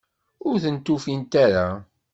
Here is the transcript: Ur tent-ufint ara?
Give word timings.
Ur 0.47 0.55
tent-ufint 0.63 1.33
ara? 1.45 1.65